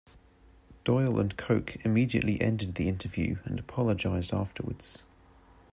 Doyle 0.83 1.19
and 1.19 1.37
Koch 1.37 1.75
immediately 1.85 2.41
ended 2.41 2.73
the 2.73 2.87
interview 2.89 3.37
and 3.45 3.59
apologised 3.59 4.33
afterwards. 4.33 5.03